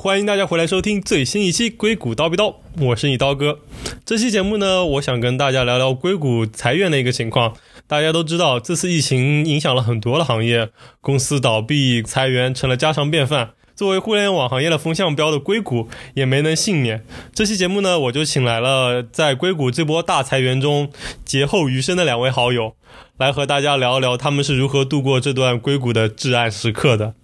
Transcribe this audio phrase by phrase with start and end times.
[0.00, 3.58] 欢迎大家回来收听最新一期《硅谷刀逼刀》，我是你刀哥。
[4.06, 7.56] 这期节目呢，我想跟大家聊聊硅谷裁员的一个情况。
[7.88, 13.50] 大家都知道，这次疫情影响了很多的行业，公司倒闭、裁员成了家常便饭。
[13.74, 17.04] 作为互联网行业的风向标的硅谷，也没能幸免。
[17.34, 20.92] 这期节目呢，我就请来了在硅谷这波大裁员中
[21.24, 22.76] 劫后余生的两位好友，
[23.16, 27.14] 来和大家聊一聊他们是如何度过这段硅谷的至暗时刻的。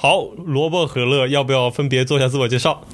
[0.00, 2.84] 好，萝卜和乐，要不要分别做下自我介绍？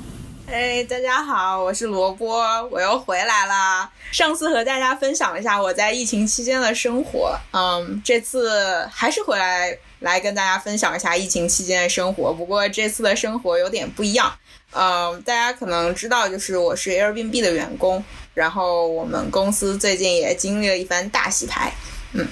[0.51, 3.93] 哎，大家好，我是萝卜，我又回来啦。
[4.11, 12.33] 上次和大家分享了一下我在疫情期间的生活，嗯，这次还是回来来跟大家分享一下疫情期间的生活。
[12.33, 14.33] 不过这次的生活有点不一样，
[14.73, 21.71] 嗯，大家可能知道，就是我是 Airbnb 的员工，然后我们公司最近也经历了一番大洗牌，
[22.15, 22.27] 嗯。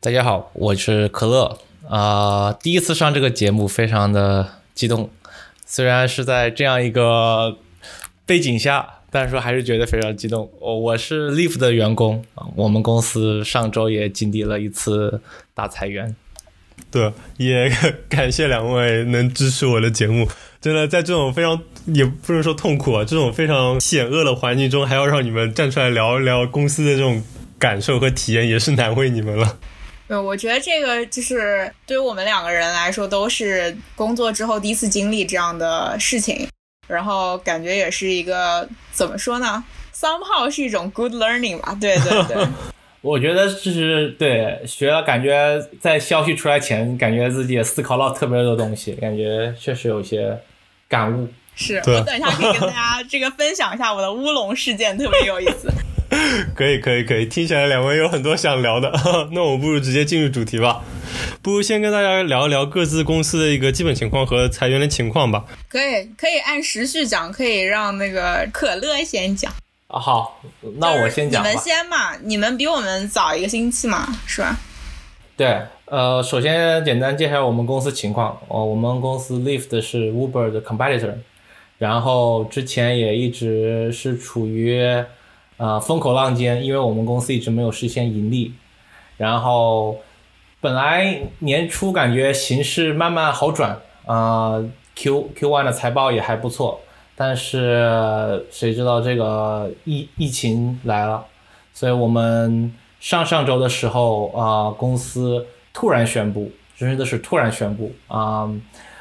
[0.00, 1.56] 大家好，我是可乐。
[1.90, 5.10] 啊，第一次上这个节目，非常的激动。
[5.66, 7.56] 虽然是在这样一个
[8.24, 10.48] 背景下，但是说还是觉得非常激动。
[10.60, 12.24] 我我是 Leaf 的员工，
[12.54, 15.20] 我们公司上周也经历了一次
[15.52, 16.14] 大裁员。
[16.92, 17.68] 对，也
[18.08, 20.28] 感谢两位能支持我的节目。
[20.60, 27.20] 真的，在这种非常也不能说痛苦啊，这种非常险恶的环境中，还要让你们站出来聊一聊公司的这种
[27.58, 29.58] 感受和体验，也是难为你们了。
[30.10, 36.48] 对，我觉得这个就是对于我们两个人来说，都是工作之后第一次经历这样的事情，
[36.88, 39.62] 然后感觉也是一个怎么说呢
[39.94, 41.78] ？somehow 是一种 good learning 吧。
[41.80, 42.44] 对对对，
[43.02, 50.36] 我觉得就是对学了，感觉在消息出来前，感觉自己也思考到特别多东西，感觉确实有些
[50.88, 51.28] 感悟。
[51.54, 55.70] 是我等一下可以跟大家这个分享一下我的乌龙事件，特别有意思。
[56.56, 58.92] 可以可以可以，听起来两位有很多想聊的，
[59.32, 60.82] 那我们不如直接进入主题吧。
[61.40, 65.44] 不如先跟大家聊一聊各自公司的一个基本情况和裁员的情况吧。
[65.68, 69.52] 可以可以按时序讲，可以让那个可乐先讲。
[69.86, 70.40] 啊好，
[70.78, 71.42] 那我先讲。
[71.42, 74.58] 你们先嘛，你们比我们早一个星期嘛，是吧？
[75.36, 78.36] 对，呃，首先简单介绍我们公司情况。
[78.48, 81.14] 哦，我们公司 Lyft 是 Uber 的 competitor，
[81.78, 84.82] 然后之前也一直是处于。
[85.60, 88.54] 呃，风口浪尖，因为我们公司一直没有实现盈利，
[89.18, 89.98] 然后
[90.58, 96.80] 本来年初感觉形势慢慢好转，呃，Q Q one 的财报也还不错，
[97.14, 101.26] 但是谁知道这个疫疫情来了，
[101.74, 108.48] 所以我们上上周的时候啊，公司突然宣布，真的是突然宣布啊，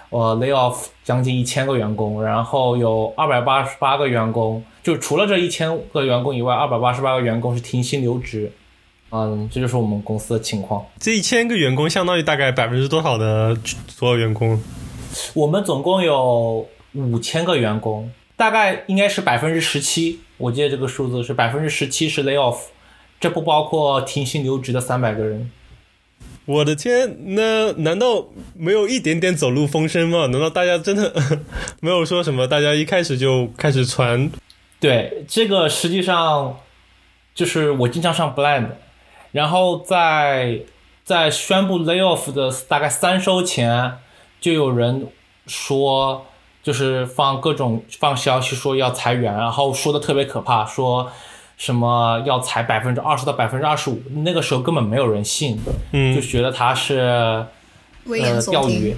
[0.09, 4.61] 我 lay off 将近一千个员工，然后有二百八十八个员工。
[4.89, 8.51] 就除了这一千个员工以外，二百八十八个员工是停薪留职，
[9.11, 10.83] 嗯，这就是我们公司的情况。
[10.99, 13.55] 这一千个员工相当于大概百分之多少的
[13.87, 14.59] 所有员工？
[15.35, 20.21] 我们总共有五千个员工，大概应该是百分之十七。
[20.37, 22.57] 我记得这个数字是百分之十七是 lay off，
[23.19, 25.51] 这不包括停薪留职的三百个人。
[26.45, 28.25] 我的天，那难道
[28.55, 30.25] 没有一点点走路风声吗？
[30.25, 31.13] 难道大家真的
[31.79, 32.47] 没有说什么？
[32.47, 34.31] 大家一开始就开始传？
[34.79, 36.57] 对，这个实际上
[37.35, 38.67] 就是我经常上 Blend，
[39.33, 40.61] 然后在
[41.03, 43.97] 在宣布 layoff 的大概三周前，
[44.39, 45.07] 就有人
[45.47, 46.25] 说，
[46.63, 51.11] 就是放各种放消息说要裁员，然后说的特别可怕，说
[51.57, 55.59] 什么要裁百分之二十到百分之二十五，那个时候根本没有人信，
[55.91, 57.45] 嗯，就觉得他是呃
[58.49, 58.95] 钓鱼，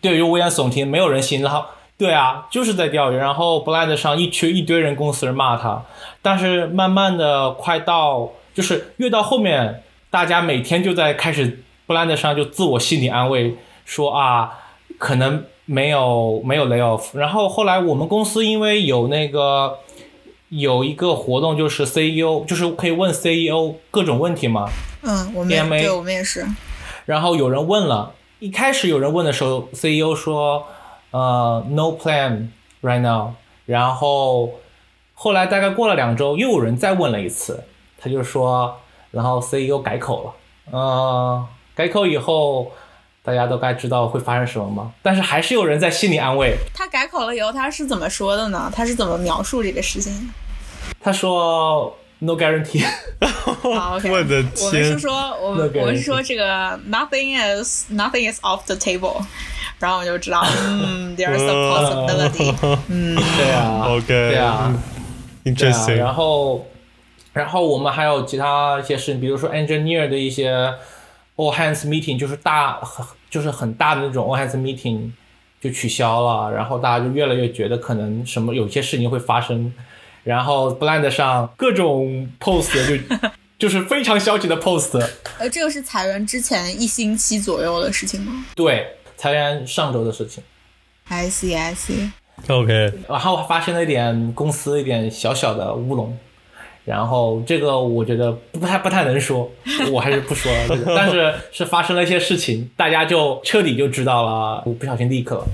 [0.00, 1.66] 对，就危言耸听，没有人信，然后。
[1.98, 5.82] 对啊，就是在钓鱼，然后 Blind 上一群一堆人公司人骂他，
[6.22, 14.60] 但是慢慢的快到就是越到后面，大家每天就在开始 Blind 上就自我心理安慰说啊，
[14.96, 19.78] 可能没有没有 lay off，然后后来我们公司因为有那个
[20.50, 24.68] 有一个活动就是 CEO 就是可以问 CEO 各种问题嘛，
[25.02, 26.46] 嗯，我们对我们也是，
[27.06, 30.64] 然后有人问了，一开始有人问的时候，CEO 说。
[31.10, 32.48] 呃，no plan
[32.82, 33.32] right now。
[33.66, 34.54] 然后
[35.14, 37.64] 后来大概过了两周，又有人再问了一次，
[37.98, 38.76] 他就说，
[39.10, 40.32] 然后 CEO 改口了。
[40.70, 42.72] 呃，改口以后，
[43.22, 44.92] 大家都该知道会发生什么吗？
[45.02, 46.56] 但是还是有人在心里安慰。
[46.74, 48.70] 他改口了以后，他是怎么说的呢？
[48.74, 50.30] 他是怎么描述这个事情？
[51.00, 52.84] 他说，no guarantee。
[53.62, 54.66] 我的天！
[54.66, 59.22] 我们是说，我我是说这个 nothing is nothing is off the table。
[59.78, 62.54] 然后我就知道， 嗯，there's a possibility，
[62.88, 64.74] 嗯，对啊，OK，对啊
[65.44, 65.96] ，interesting。
[65.96, 66.66] 然后，
[67.32, 70.52] 然后我们还有其他一些事情，比如说 engineer 的一些
[71.36, 72.80] all hands meeting，就是大，
[73.30, 75.10] 就是很大的那种 all hands meeting，
[75.60, 79.72] 就取消了，然后大家就越来越觉得可能什么有些事情会发生，
[80.24, 83.16] 然后 Blind 上各种 post 就
[83.58, 84.98] 就是非常消极的 post。
[85.38, 90.42] 呃，这个是裁员之前一星期左右的事情吗对，裁员上周的事情
[91.08, 92.10] ，？I see, I see。
[92.46, 96.16] OK，然后发生了一点公司一点小小的乌龙。
[96.84, 99.50] 然后这个我觉得不太不太能说，
[99.92, 100.68] 我还是不说了。
[100.68, 104.62] 这个但是是发生了一些事情，大家就彻底就知道了。
[104.64, 105.44] 我不小心立刻，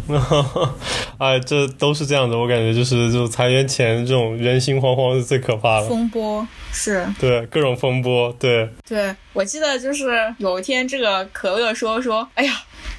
[1.18, 5.88] 哎，这都是这样的，我感觉就是就裁员前这种人心惶惶是最可怕的。
[5.88, 12.52] 风波是对，各种风波，对，对，我记得就是有一天，这个可乐说说，哎呀，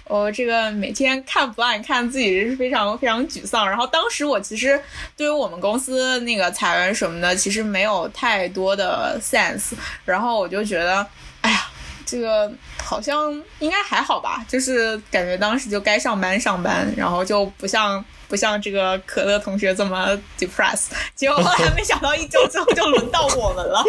[0.07, 3.67] 我这个每天看 Blind 看自己是非常非常沮丧。
[3.67, 4.81] 然后当时我其实
[5.17, 9.73] 对于我们公司那个裁员什么的，其实没有太多的 sense。
[10.05, 11.05] 然后我就觉得，
[11.41, 11.67] 哎呀。
[12.07, 20.89] 这个好像应该还好吧，就是感觉当时就该上班上班，然后就不像不像这个可乐同学这么 depressed。
[21.15, 23.83] 结果后来没想到一周之后就轮到我们了。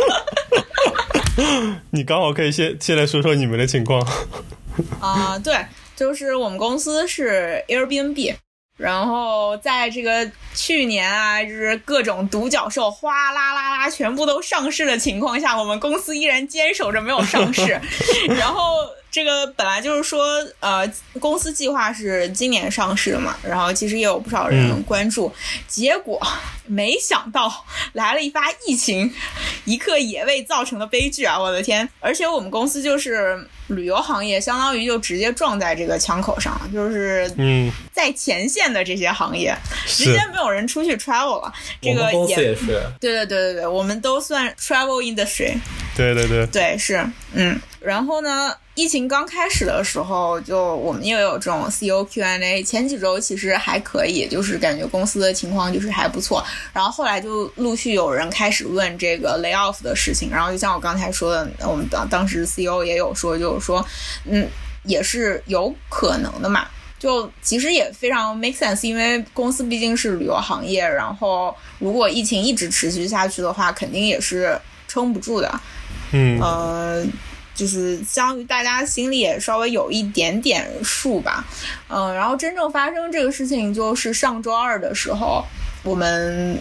[1.92, 4.00] 你刚好可以先先来说说你们的情况。
[4.98, 5.54] 啊、对，
[5.96, 8.37] 就是我们公司是 Airbnb，
[8.76, 17.81] 然后在这个去年啊，就是各种独角兽哗啦啦啦全部都上市的情况下，我们公司依然坚守着没有上市。
[18.38, 20.26] 然后这个本来就是说，
[20.60, 20.86] 呃，
[21.18, 25.32] 公司计划是今年上市的嘛，然后其实也有不少人嗯关注，
[25.66, 26.20] 结果
[26.66, 27.64] 没想到
[27.94, 29.10] 来了一发疫情，
[29.64, 31.38] 一刻也未造成的悲剧啊！
[31.38, 31.88] 我的天！
[32.00, 39.56] 而且我们公司就是旅游行业，相当于就直接撞在这个枪口上，就是嗯，在前线的这些行业，
[39.86, 41.52] 直接没有人出去 travel 了。
[41.80, 42.54] 这个也是，
[43.00, 45.58] 对对对对对，我们都算 travel industry。
[45.96, 56.44] 对对对，对，是，嗯，然后呢，疫情刚开始的时候，就我们也有这种 C O Q A，前几周其实还可以，就是感觉公司的情况就是还不错，
[56.75, 63.82] 然后后来就陆续有人开始问这个 lay off 的事情，然后就像我刚才说的，我们当当时 C O 也有说，就是说，
[64.26, 64.46] 嗯，
[64.84, 66.69] 也是有可能的嘛。
[66.99, 74.58] 就其实也非常 make sense，因为公司毕竟是旅游行业，然后如果疫情一直持续下去的话，肯定也是
[74.88, 75.60] 撑不住的。
[76.12, 77.04] 嗯，呃，
[77.54, 81.44] 就是相当于大家心里也稍微有一点点数吧。
[81.88, 85.44] 嗯、然后真正发生这个事情就是上周二的时候，
[85.82, 86.58] 我们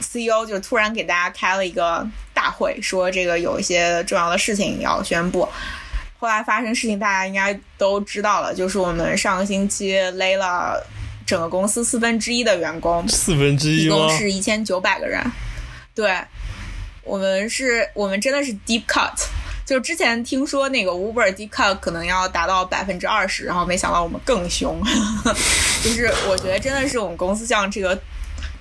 [0.00, 5.48] CEO 就突然给大家开了一个大会，说这个有一些重要的事情要宣布。
[6.20, 10.84] 后来发生事情，大家应该都知道了，就是我们上个星期勒了
[11.24, 14.10] 整个公司四分之一的员工，四分之一一共？
[14.16, 15.22] 是一千九百个人。
[15.94, 16.16] 对，
[17.08, 19.12] 我们是，我们真的是 deep cut。
[19.64, 24.80] 就之前听说那个 Uber deep cut 可能要达到百分之二十，然后没想到我们更凶。
[25.84, 27.98] 就是我觉得真的是我们公司像这个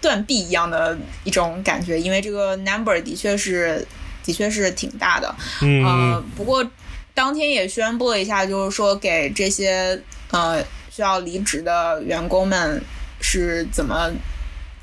[0.02, 3.86] 断臂一样的一种感觉，因为这个 number 的确是
[4.24, 5.34] 的确是挺大的。
[5.62, 6.66] 嗯呃，不过
[7.14, 10.02] 当天也宣布了一下，就是说给这些
[10.32, 10.62] 呃
[10.92, 12.82] 需要离职的员工们
[13.22, 14.12] 是怎么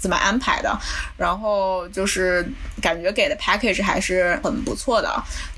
[0.05, 0.79] 怎么安排的，
[1.17, 2.47] 然后就是
[2.83, 5.11] 感觉给的 package 还是很不错的，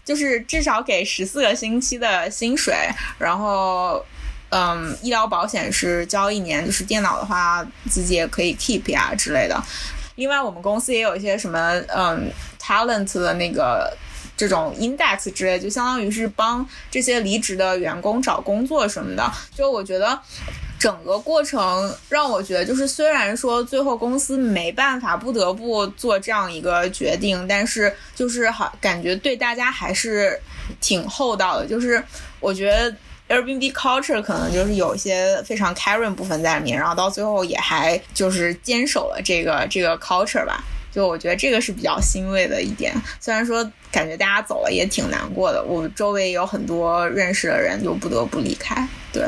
[0.05, 2.73] 就是至少给十四个星期的薪水，
[3.19, 4.01] 然后。
[4.51, 9.61] 嗯，医疗保险是交一年，就是电脑的话自己也可以 keep 呀之类的。
[10.15, 13.93] 另外，我们公司也有一些什么嗯 talent 的那个
[14.37, 19.33] 这种 index 之类，就相当于是帮这些离职的员工找工作什么的。
[19.53, 20.17] 就我觉得
[20.79, 30.41] 整个过程让我觉得，就是虽然说最后公司没办法不得不做这样一个决定，但是就是好感觉对大家还是
[30.81, 31.67] 挺厚道的。
[31.67, 32.03] 就是
[32.41, 32.95] 我觉得。
[33.29, 40.63] Airbnb culture 可能就是有一些非常 caring 部分在里面，然后到最后也还就是坚守了这个这个 culture 吧。
[40.93, 48.87] 就我觉得这个是比较欣慰的一点，虽然说感觉大家走了也挺难过的，我周围有很多认识的人就不得不离开。
[49.17, 49.25] 对，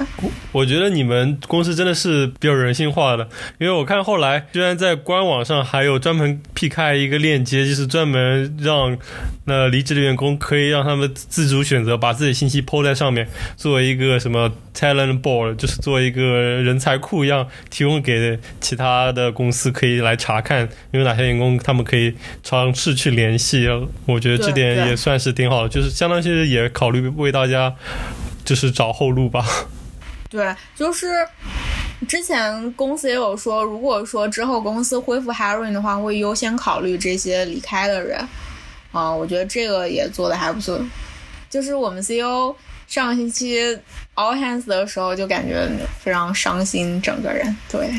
[0.52, 3.26] 我觉得你们公司真的是比较人性化的，
[3.58, 8.98] 因为我看后来居然在官网上还有专门辟开一个链接，就是专门让
[9.46, 13.26] 那离职的员工可以让他们自主选择把自己信息抛在上面，
[13.56, 23.66] 作为一个什么 talent board，就是做一个人才库一样提供给其他的公司可以来查看有哪些员工他们可以尝试去联系。
[24.04, 27.74] 我觉得这点也算是挺好的，就是相当于也考虑为大家
[28.44, 29.46] 就是找后路吧。
[30.30, 31.06] 对，就是
[32.06, 38.18] 之前公司也有说，如果说之后公司恢复 hiring 的话，会优先考虑这些离开的人。
[38.90, 40.80] 啊、我觉得这个也做的还不错。
[41.50, 42.54] 就是我们 CEO
[42.86, 43.58] 上个星期
[44.14, 45.68] all hands 的时候就感觉
[46.00, 47.54] 非常伤心，整个人。
[47.70, 47.90] 对，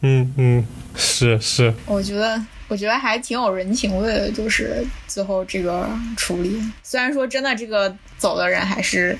[0.00, 6.60] 嗯嗯，是是，我觉得我觉得还挺有人情味的，就是最后这个处理。
[6.82, 9.18] 虽然说真的这个走的人还是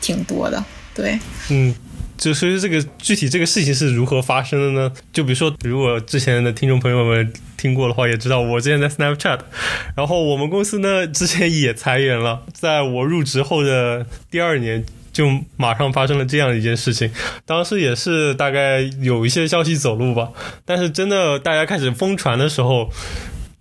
[0.00, 0.62] 挺多的，
[0.94, 1.18] 对，
[1.50, 1.74] 嗯。
[2.18, 4.92] 就所以这个具体这个事情是如何发生的呢？
[5.12, 9.40] 就比如说，如果之前的听众朋友们听过的话，也知道我之前在 Snapchat，
[9.96, 17.10] 然后我们公司呢之前也裁员了，在我入职后的第二年就马上发生了这样一件事情。
[17.44, 20.28] 当时也是大概有一些消息走路吧，
[20.64, 22.88] 但是真的大家开始疯传的时候。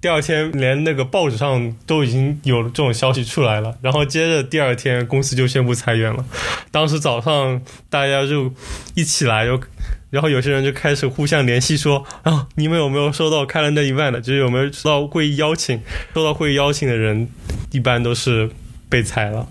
[0.01, 3.77] 第二天，连那个报纸上都已经有这种消息出来了。
[3.83, 6.25] 然后接着第二天，公司就宣布裁员了。
[6.71, 8.51] 当时早上大家就
[8.95, 9.61] 一起来，就
[10.09, 14.19] 然后有些人就开始互相联系说：“啊，你们有没有收到开了那一万的？
[14.19, 15.79] 就是有没有收到会议邀请？
[16.15, 17.29] 收到会议邀请的人，
[17.71, 18.49] 一般都是
[18.89, 19.47] 被裁了。”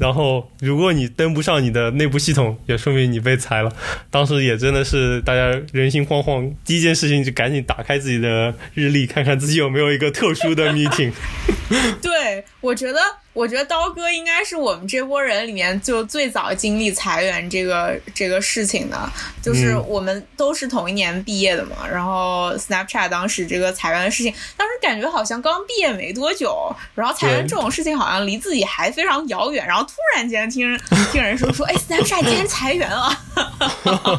[0.00, 3.70] 然后，如果你登不上你的内部系统，也说明你被裁了。
[4.10, 11.12] 当时也真的是大家人心惶惶，第一件事情就赶紧打开自己的日历，看看自己有没有一个特殊的 meeting。
[12.00, 12.98] 对，我觉得。
[13.32, 18.98] 我觉得刀哥应该是我们这波人里面就最早经历裁员这个这个事情的，
[19.40, 21.76] 就是我们都是同一年毕业的嘛。
[21.88, 29.64] 然后 Snapchat 当时这个裁员的事情，当时感觉好像刚毕业没多久，然后裁员这种事情好像离自己还非常遥远。
[29.64, 30.76] 然后突然间听
[31.12, 33.16] 听人说说，哎，Snapchat 今天裁员了，
[33.84, 34.18] 然后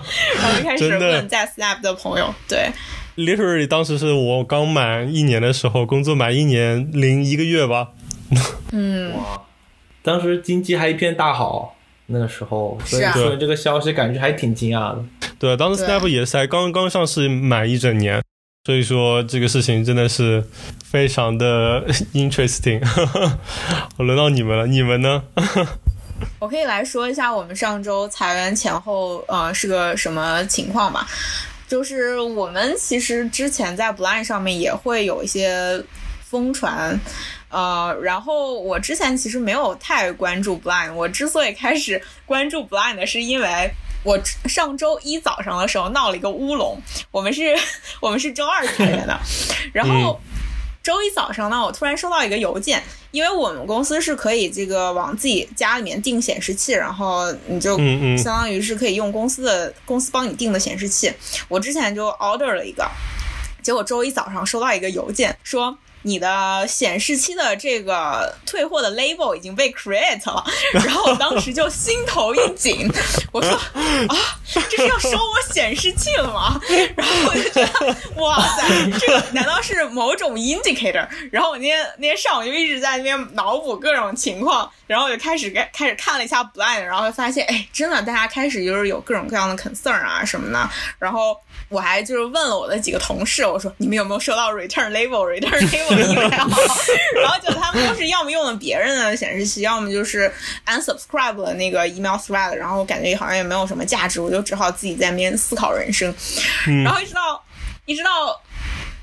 [0.57, 2.71] 就开始问在 Snap 的朋友，对
[3.17, 7.89] ，literally 当时是我刚满一年的时候，工作满一年零一个月吧。
[8.71, 9.41] 嗯，哇，
[10.01, 11.75] 当时经济还一片大好，
[12.07, 15.03] 那个时候，所以说这个消息感觉还挺惊讶的。
[15.37, 18.23] 对，当时 Snap 也才刚刚上市满一整年，
[18.65, 20.43] 所以说这个事情真的是
[20.83, 22.81] 非常的 interesting。
[23.97, 25.23] 我轮到你们了，你们呢？
[26.37, 31.07] 我可以来说一下我们上周裁员前后，呃，是个什么情况吧？
[31.67, 35.83] 就是我们其实之前在 Blind 上面也会有一些
[36.21, 36.99] 疯传。
[37.51, 43.69] 呃，然后我之前其实没有太关注 Blind，我之所以开始关注 Blind，是因为
[44.03, 46.81] 我上周一早上的时候闹了一个乌龙。
[47.11, 47.53] 我们是，
[47.99, 49.19] 我们是周二开的，
[49.73, 50.17] 然后
[50.81, 52.81] 周一早上呢，我突然收到一个邮件，
[53.11, 57.77] 因为我们公司是可以这个往自己家里面订显示器，然后你就
[58.17, 61.11] 相当于是可以用公司的公司帮你订的显示器。
[61.49, 62.89] 我之前就 order 了一个，
[63.61, 65.77] 结果周一早上收到一个邮件说。
[66.03, 70.43] 你的显示器的这个退货的 label 已经被 create 了，
[70.73, 72.89] 然后我当时就心头一紧，
[73.31, 74.15] 我说啊，
[74.69, 76.59] 这是要收我显示器了吗？
[76.95, 78.67] 然后我就觉得哇塞，
[78.99, 81.07] 这个难道是某种 indicator？
[81.31, 91.37] 然后我那天那天上午就一直在那边脑补各种情况，然后我就开始开开始看了一下 blind，然后就发现哎，真的大家开始就是有各种各样的 concern 啊什么的，然后。
[91.69, 95.90] 我还就是问了我的几个同事，我说你们有没有收到 return label？return label？
[97.21, 100.31] 然后就他们都是要么用了别人的显示器，要么就是
[100.65, 106.13] unsubscribe 了那个 email thread，然后感觉好像也没有什么价值，我就只好自己在那边思考人生，
[106.83, 107.43] 然后一直到
[107.85, 108.39] 一直到。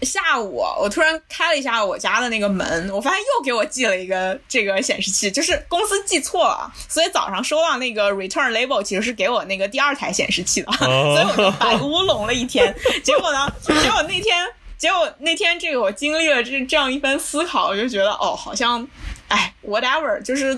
[0.03, 12.73] 下午，我突然开了一下我家的那个门，我发现又给我寄了一个这个显示器，就是公司寄错了，所以早上收到那个 return label 其实是给我那个第二台显示器的，所以我就白乌龙了一天。
[13.03, 14.47] 结果呢，结果那天，
[14.79, 18.87] 结果那天这个我经历了这这样一番思考，我就觉得哦，好像，
[19.29, 20.57] 哎，whatever，就是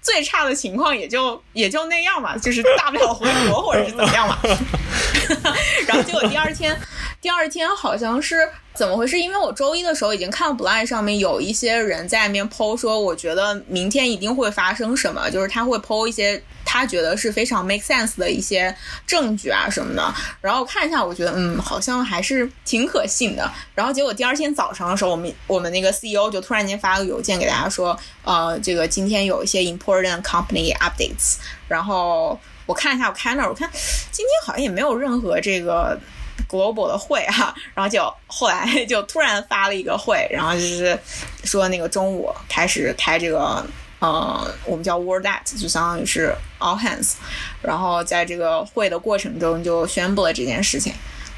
[0.00, 4.38] 最差的情况也就也就那样嘛，就是大不了回国或者是怎么样嘛。
[5.86, 6.78] 然后结果第二天。
[7.20, 9.18] 第二天好像是怎么回事？
[9.18, 18.72] 因为我周一的时候已经看到 Blind 上面有一些人在那边 PO 说，我觉得明天一定会发生什么，就是他会 PO 一些他觉得是非常 make sense 的一些
[19.04, 20.14] 证据啊什么的。
[20.40, 23.50] 然后我看一下，我觉得嗯，好像还是挺可信的。
[23.74, 31.38] 然后结果第二天早上的时候，我们我们那个 CEO 就突然间发个邮件给大家说，呃，这个今天有一些 important company updates。
[31.66, 33.68] 然后我看一下我 calendar，我看
[34.12, 35.98] 今天好像也没有任何这个。
[36.46, 40.98] Global 的会哈，然后就后来 就突然发了一个会，然后就是
[41.44, 43.66] 说那个中午开始开这个，
[43.98, 47.14] 呃，我们叫 Word at，就相当于是 All Hands，
[47.62, 50.92] 然后在这个会的过程中就宣布了这件事情。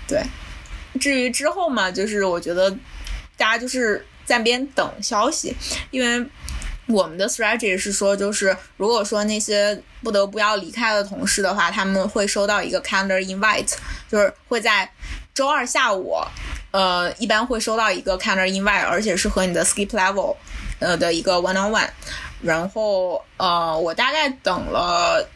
[0.07, 0.23] 对，
[1.01, 2.71] 至于之后嘛，就是我觉得
[3.37, 5.55] 大家就是在边等消息，
[5.91, 6.27] 因为。
[6.91, 13.73] 我们的 strategy 是说，就是如果说那些不得不要离开的同事的话，他们会收到一个 calendar invite，
[14.11, 14.91] 就是会在
[15.33, 16.17] 周二下午，
[16.71, 20.37] 呃，一般会收到一个 calendar invite，而且是和你的 skip level
[20.81, 21.89] 呃的一个 one on one，
[22.43, 25.27] 然后呃我大概等了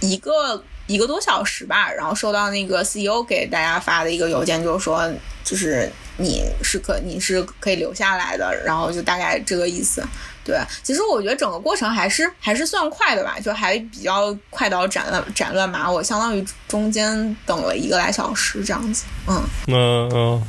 [0.00, 5.12] 一个一个多小时吧，然后收到那个 CEO 给大家发的一个邮件，就是说
[5.44, 10.02] 就是你是可你是可以留下来的，然后就大概这个意思。
[10.44, 15.90] 对，其实我觉得整个过程还是还是算快的吧，就还比较快刀斩乱斩乱麻。
[15.90, 20.42] 我相当于中间等了一个来小时这样子，嗯嗯嗯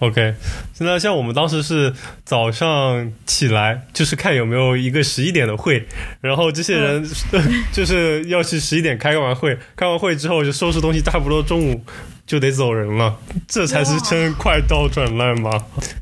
[0.00, 0.34] ，OK。
[0.74, 5.86] 现在像我们当时是早上起来，就是看有没有一个十一点的会，
[6.20, 7.08] 然后这些人
[7.72, 11.84] 就是要去十一点开完会，开完会之后就收拾东西，差不多中午。
[12.32, 15.50] 就得走人了，这才是真快刀斩乱麻。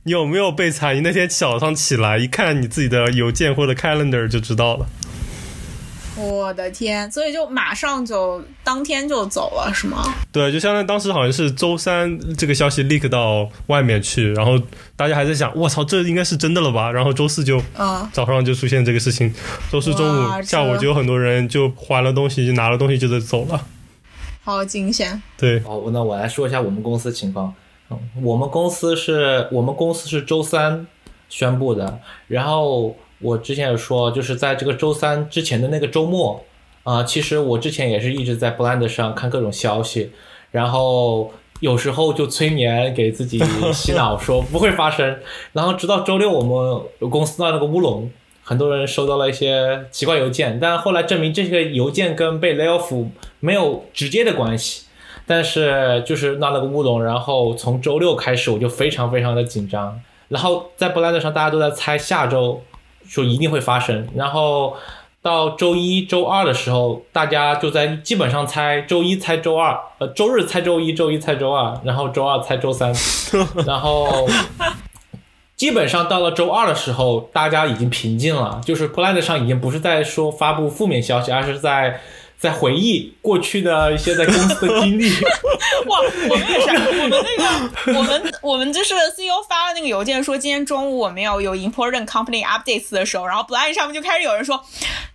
[0.04, 0.94] 你有没有被裁？
[0.94, 4.86] 你那天早上起来一看你自己的邮件或者 calendar 就知道了。
[6.14, 7.10] 我的天！
[7.10, 10.04] 所以就马上就当天就走了是吗？
[10.30, 14.56] 对，就相当于当时好像是周三这个消息 leak 到外面去，然后
[14.94, 16.92] 大家还在想，我操，这应该是真的了吧？
[16.92, 17.60] 然后周四就
[18.12, 19.34] 早上就出现这个事情，
[19.72, 23.66] 周四中午下午就有很多人就还了东西，就拿了东西就得走了。
[24.42, 25.22] 好惊险！
[25.36, 27.52] 对，好，那我来说一下我们公司情况。
[27.90, 30.86] 嗯，我们公司是我们公司是周三
[31.28, 36.42] 宣布的，然后我之前也说，就是在这个周三之前的那个周末，
[36.84, 40.10] 啊，其实我之前也是一直在 Blind 上看各种消息，
[40.50, 43.38] 然后有时候就催眠给自己
[43.72, 45.18] 洗脑说不会发生，
[45.52, 48.10] 然后直到周六我们公司闹了个乌龙。
[48.50, 53.06] 很多人收到了一些奇怪邮件，但后来证明这些邮件跟被 lay off
[53.38, 54.86] 没有直接的关系，
[55.24, 57.04] 但是就是闹了个乌龙。
[57.04, 60.00] 然后从周六开始，我就非常非常的紧张。
[60.26, 62.60] 然后在 Blind 上，大家都在猜下周
[63.06, 64.08] 说一定会发生。
[64.16, 64.74] 然后
[65.22, 72.92] 到周一周二的时候，大家就在基本上猜周一猜周二，呃，周日猜周一，周一猜周二，然后周二猜周三，
[73.64, 74.26] 然后。
[75.60, 82.00] 基本上到了周二的时候，大家已经平静了，就是 Plan 上已经不是在说发布负面消息，而是在。
[82.40, 85.12] 在回忆过去的一些在公司的经历。
[85.86, 85.98] 哇，
[86.30, 94.58] 我们也是，我们那个，我们我们就是 CEO 发了那个邮件说今天中午我们要有 important company updates 的时候，然后 Blind 上面就开始有人说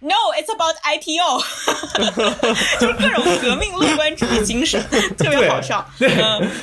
[0.01, 1.41] ，No，it's about IPO，
[2.79, 4.79] 就是各种革命乐观主义精神，
[5.17, 5.83] 特别好笑。
[5.97, 6.09] 对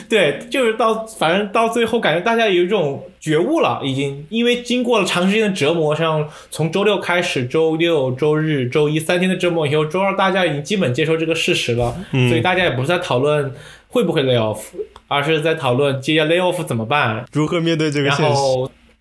[0.09, 10.52] 对，就是到反正到最后感觉大家有一种觉悟了，已经因为经过了长时间的折磨，像从周六开始，周六、周日、周一三天的折磨以后，周二大家。
[10.52, 13.53] 已经基本接受这个事实了，所以大家也不是在讨论
[13.89, 14.61] 会不会 lay off，
[15.09, 18.43] 而是在讨论接下来 lay off 怎么办，如何面对这个现实。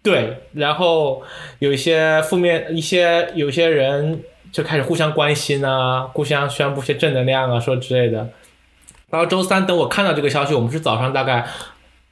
[0.03, 1.21] 对，然后
[1.59, 8.29] 有一些负面，一些有些人就开始互相关心啊，互相宣布些正能量啊，说之类的。
[9.09, 11.45] 然后周三等我看到这个消息，我们是早上大概。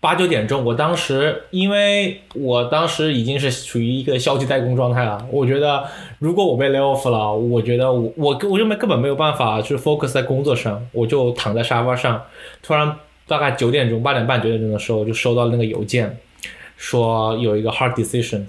[0.02, 5.28] 八九点钟，我当时因为我当时已经是处于一个消极怠工状态了。
[5.30, 5.86] 我觉得
[6.20, 12.24] 如果我被 lay off 了，我觉得我我我认为根本没有办法去 focus 在工作上，我就躺在沙发上。
[12.64, 12.96] 突然
[13.28, 16.18] 大概九点钟、八点半、九点钟的时候，就收到那个邮件，
[16.78, 18.46] 说有一个 hard decision。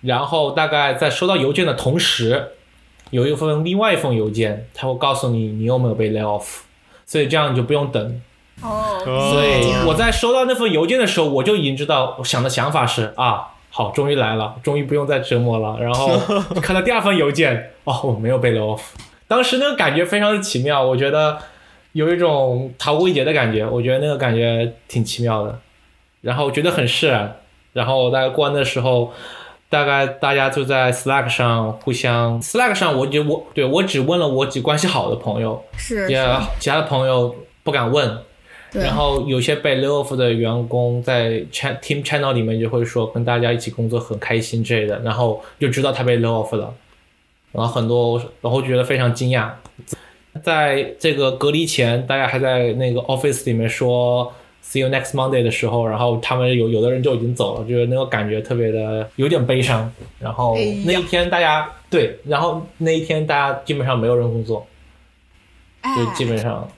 [0.00, 2.52] 然后大概在收到邮件的同时，
[3.10, 6.60] 有一封另外一封邮件，他会告诉你你有没有被 lay off。
[7.04, 8.22] 所以这样你就不用等。
[8.62, 15.78] 哦，所以我在收到那份邮件的时候，我就已经知道，我想的想法是啊，好，终于来了，终于不用再折磨了。
[15.80, 16.18] 然后
[16.60, 18.80] 看到第二份邮件，哦，我没有被 off，
[19.26, 21.38] 当时那个感觉非常的奇妙，我觉得
[21.92, 25.58] 有一种逃过一劫的感觉，我觉得那个感觉挺奇妙的。
[26.20, 27.36] 然后觉得很释然。
[27.72, 29.12] 然后大概关的时候，
[29.68, 36.06] 大概大家就在 Slack 上互相 Slack 上，我就我对我只问了我几关系好的朋友，是，
[36.58, 38.18] 其他的朋友不敢问。
[38.72, 46.72] 然后有些被 lay off 的员工在 team channel 里面就会说跟大家一起工作很开心之类的，然后就知道他被 lay off 了，
[47.52, 49.50] 然后很多然后觉得非常惊讶，
[50.42, 54.32] 在这个隔离前，大家还在那个 office 里面说
[54.64, 59.92] see you next Monday 的时候，然后他们有有的人就已经走了，就是那个感觉特别的有点悲伤。
[60.20, 60.54] 然后
[60.84, 64.64] 那一天大家对，然后那一天大家基本上没有人工作，
[65.82, 66.68] 就基本上。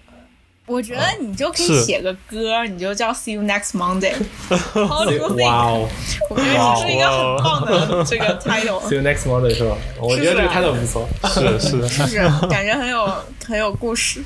[0.72, 4.14] 我觉得你就可以写个歌，你就叫 See you next Monday。
[5.44, 5.88] 哇哦！
[6.30, 8.80] 我觉得你是一个很棒的这个 title。
[8.88, 9.76] See you next Monday 是吧？
[10.00, 11.06] 我觉得这个 title 不错。
[11.28, 12.16] 是是是，
[12.48, 13.06] 感觉很有
[13.44, 14.22] 很有故事。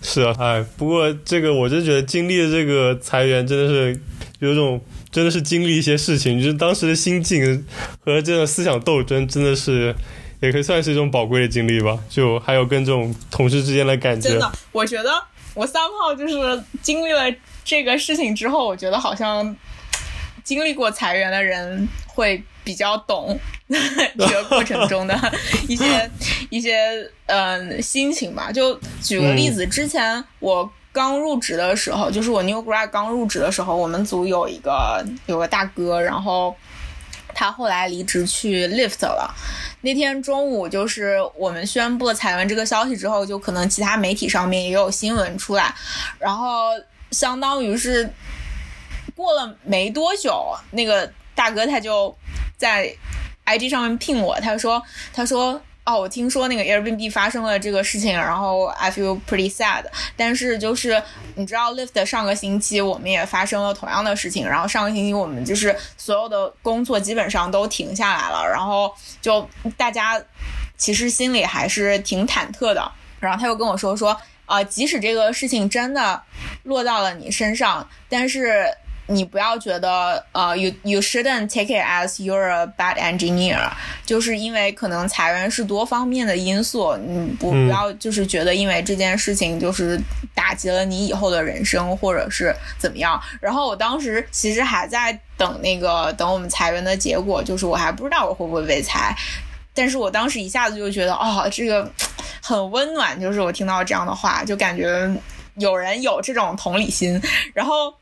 [0.00, 4.00] 是啊，哎，不过这个我就觉得经历的这个裁员真的是
[4.38, 4.80] 有种
[5.12, 7.66] 真的是经历一些事情，就是当时的心境
[8.02, 9.94] 和这种思想斗争，真的是
[10.40, 11.98] 也可以算是一种宝贵的经历吧。
[12.08, 15.10] 就还有跟这种同事之间的感觉，真的，我觉得。
[15.58, 17.22] 我三号就是经历了
[17.64, 19.54] 这个事情之后，我觉得好像
[20.44, 23.36] 经历过裁员的人会比较懂
[23.68, 25.18] 这个过程中的
[25.66, 26.10] 一些
[26.48, 28.52] 一些嗯心情吧。
[28.52, 36.54] 就举个例子，之前我刚入职的时候，就是我 new grad 刚入职的时候，我们组有一个有个大哥，然后
[37.38, 39.32] 他后来离职去 Lyft 了。
[39.82, 45.72] 那天中午，就是我们宣布了裁员这个消息之后，就可能其他媒体上面也有新闻出来，
[46.18, 46.70] 然后
[47.12, 48.12] 相当于是
[49.14, 52.12] 过了没多久，那个大哥他就
[52.56, 52.92] 在
[53.46, 55.62] IG 上面聘我，他说，他说。
[55.88, 59.84] 哦，我听说那个 Airbnb 发生了这个事情，然后 I feel pretty sad。
[60.18, 61.02] 但是就是
[61.34, 69.48] 你知道，Lyft 上个星期我们也发生了同样的事情，然后上个星期我们就是所有的工作基本上都停下来了，然后就
[69.78, 70.22] 大家
[70.76, 72.92] 其实心里还是挺忐忑的。
[73.18, 76.22] 然后他又跟我说说，啊，即使这个事情真的
[76.64, 78.66] 落到了你身上，但是。
[79.10, 83.58] 你不要觉得，呃，you you shouldn't take it as you're a bad engineer，
[84.04, 89.98] 就是因为可能裁员是多方面的因素，你不不要就是觉得因为这件事情就是
[90.34, 93.18] 打击了你以后的人生或者是怎么样。
[93.40, 99.16] 然后我当时其实还在等那个等我们裁员的结果，就是我还不知道我会不会被裁，
[99.72, 101.90] 但是我当时一下子就觉得，哦，这个
[102.42, 105.10] 很温暖，就是我听到这样的话，就感觉。
[105.60, 107.20] 有人有这种同理心，
[107.52, 107.92] 然后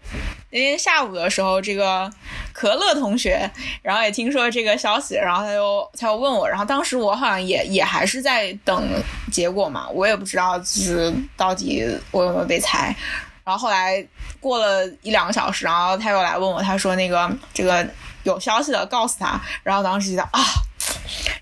[0.56, 2.10] 那天下午的时候，这个
[2.54, 3.50] 可乐同学，
[3.82, 8.88] 然后也听说这个消息，然后他又他又问我，然后当时我好像也也还是在等
[9.30, 12.96] 结果嘛，我也不知道就是到底我有没有被裁，
[13.44, 14.02] 然后后来
[14.40, 17.86] 过了一两个小时，然后他又来问我，他说那个这个
[18.22, 20.40] 有消息了，告诉他，然后当时觉得啊，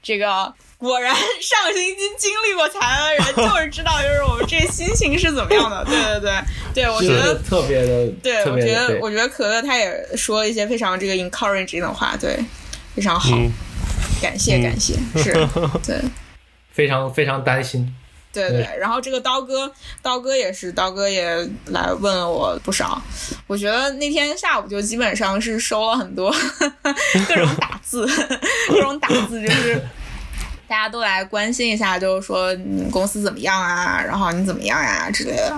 [0.03, 0.53] 这个。
[0.85, 5.85] 果然，上个星期经历过裁员的人就是知道，就是我们这心情是怎么样的。
[5.85, 6.31] 对 对
[6.75, 12.39] 对，对我觉得特别的，对我觉得，我觉得可乐他也说了一些非常这个 encouraging 的话，对，
[12.95, 13.31] 非常好，
[14.21, 15.33] 感谢感谢， 是，
[15.85, 16.01] 对，
[16.71, 17.95] 非常非常担心，
[18.33, 18.69] 对对。
[18.79, 21.27] 然后这个刀哥，刀哥也是，刀哥也
[21.67, 23.01] 来问了我不少。
[23.47, 26.35] 我觉得那天下午就基本上是收了很多
[27.29, 28.07] 各种打字，
[28.69, 29.81] 各种打字就是。
[30.67, 34.03] 大家都来关心一下，就是说你公司怎么样啊？
[34.03, 35.57] 然后你怎么样呀之类的，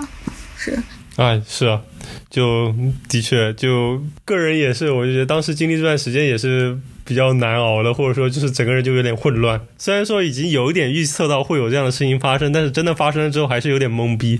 [0.57, 0.77] 是。
[1.15, 1.81] 哎，是啊，
[2.29, 2.71] 就
[3.09, 9.59] 的确，就个人也是，我就觉得当时经历这段时间也是比较难熬的，或者说就是整个人就有点混乱。
[9.79, 14.39] 虽然说已经有一点预测到会有这样的事情发生，但是真的发生了之后还是有点懵逼。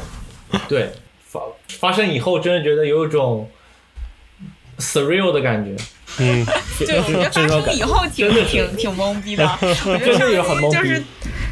[0.68, 0.90] 对，
[1.26, 3.50] 发发生以后真的觉得有一种
[4.78, 5.76] surreal 的感觉。
[6.18, 6.46] 嗯，
[6.78, 9.44] 对，我觉得发生以后挺挺挺懵逼的。
[9.60, 11.04] 我觉得上星期就是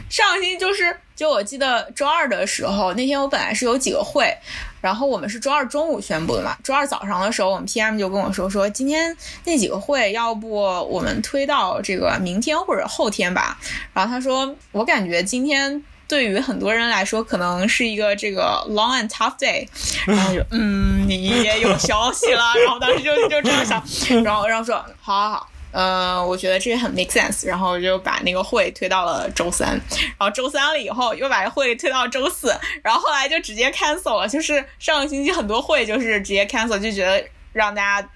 [0.09, 4.33] 上星期就是就我记得周二的时候，那天我本来是有几个会，
[4.81, 6.57] 然后我们是周二中午宣布的嘛。
[6.63, 13.59] 周二早上的时候，我们 PM 就跟我说说今天那几个会要不我们推到这个明天或者后天吧。
[13.93, 15.83] 然后他说我感觉今天。
[16.07, 19.67] 对于很多人来说，可能是一个这个 long and tough day，
[20.07, 23.83] 然后就 嗯，你也有消息了，然后当时就就这样想，
[24.23, 38.09] 然后然后说好好好，呃，我觉得这很 make sense，然后就把那个会推到了周三，然后周三了以后又把会推到周四，然后后来就直接 cancel 了，就是上个星期很多会就是直接 cancel，就觉得让大家。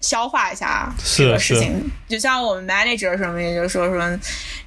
[0.00, 4.18] 消化一下这个事情，就像我们 manager 什么，也就说说，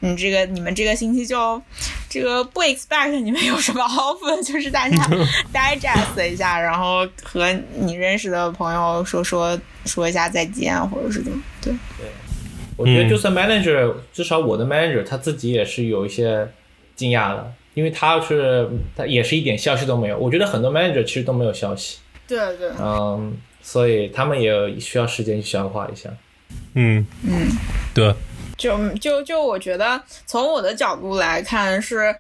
[0.01, 1.61] 你这个你们这个星期就
[2.09, 4.97] 这个不 expect 你们有什么 offer， 就是大家
[5.53, 11.73] digest 一下，然后和你认识的朋友说说说一下再见，或者是怎么，对。
[11.97, 12.07] 对，
[12.75, 16.45] 我觉得就算 manager，至少我的 manager 他自己也是有一些
[16.95, 23.33] 惊讶的，因为他是他也是一点消息都没有，我觉得很多 manager 其实都没有消息，对对，嗯。
[23.61, 26.09] 所以他们也需要时间去消化一下。
[26.75, 27.47] 嗯嗯，
[27.93, 28.13] 对。
[28.57, 32.15] 就就就我觉得，从我的角度来看，是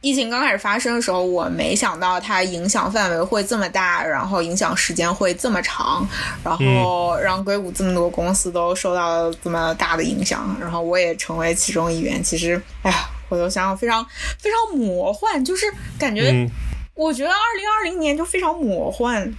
[0.00, 6.04] 疫情刚开始发生的时候，我没想到它影响范围会这么大，然后影响时间会这么长，
[6.42, 12.20] 然后让硅谷这么多公司都受到这么大的影响，然后我也成为其中一员。
[12.20, 14.04] 其实，哎呀，我都想想非常
[14.40, 16.50] 非常魔幻，就是感觉，
[16.94, 19.32] 我觉得二零二零年就非常魔幻。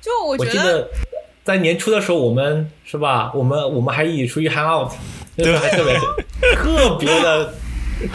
[0.00, 0.88] 就我觉得
[1.44, 3.32] 在年初的时候，我们是吧？
[3.34, 4.92] 我们我们还一起出去 hang out，
[5.36, 5.94] 那时候还特别
[6.56, 7.54] 特别的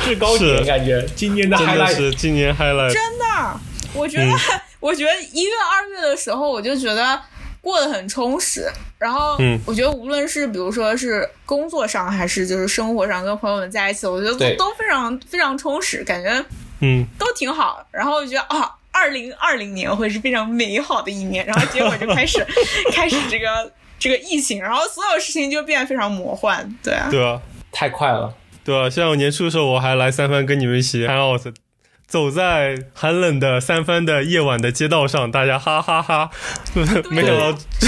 [0.04, 3.60] 制高点，感觉今年的 highlight 是今年 highlight，真的，
[3.94, 4.32] 我觉得
[4.80, 7.20] 我觉得一月二月的时候，我就觉得
[7.62, 8.70] 过得很充实。
[8.98, 16.44] 然后我觉得无论是比如说是工作上，还是就是生活上跟朋友们在一起，我觉得都都非常非常充实，感觉
[16.80, 17.86] 嗯都挺好。
[17.92, 18.72] 然后我觉得啊。
[18.96, 22.40] 二零二零年会是非常美好的一年，然后结果就开始
[22.94, 27.42] 开始这个这个疫情，然后所有事情就变得非常魔幻，对啊，对啊，
[27.74, 28.34] 太快了。
[28.64, 31.54] 对啊，像我年初的时候，我还来三番跟你们一起 hang out，
[32.08, 36.32] 走在寒冷的三番的夜晚的街道上，大家哈哈哈
[37.12, 37.88] 没想到这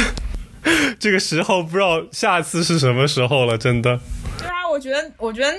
[1.00, 4.00] 这个时候不知道下次是什么时候了，真的。
[4.38, 5.52] 对啊，我觉得，我觉得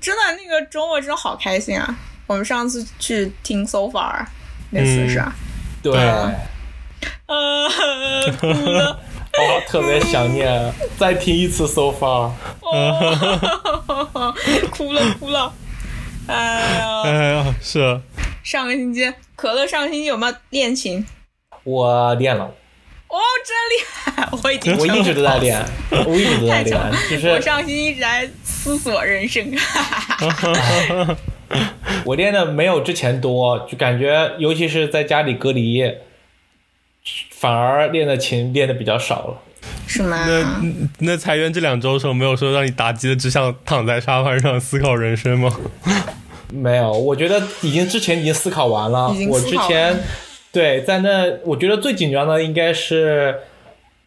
[0.00, 1.96] 真的那个周末真的好开心啊！
[2.26, 4.26] 我们上次去听 So Far
[4.70, 5.34] 那次是吧？
[5.82, 5.92] 对，
[7.26, 7.68] 呃，
[8.38, 9.00] 哭了，
[9.38, 12.30] 哦，特别想念，再听一次 So Far，
[12.60, 14.34] 哦，
[14.70, 15.52] 哭了哭了，
[16.26, 18.00] 哎呀，哎呀，是啊
[18.42, 21.06] 上个星期可乐上个星期有没有练琴？
[21.64, 22.44] 我练了，
[23.08, 24.28] 哦，真厉害！
[24.42, 25.64] 我已经我一直都在练，
[26.06, 29.50] 我一直都在太强练，就我上个星期一直在思索人生。
[32.06, 35.82] 我练的没有之前多，就感觉尤其是在家里隔离，
[37.30, 39.42] 反而练的琴练的比较少了。
[39.86, 40.24] 是吗？
[40.26, 45.54] 那那裁员这两周的时候，没有说让你打击的只想躺在沙发上思考人生吗？
[46.52, 49.14] 没有，我觉得已经之前已经思考完了。
[49.28, 50.00] 我之前
[50.50, 53.40] 对在那，我觉得最紧张的应该是